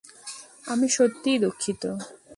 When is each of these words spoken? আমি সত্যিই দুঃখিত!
আমি 0.65 0.87
সত্যিই 0.95 1.41
দুঃখিত! 1.43 1.83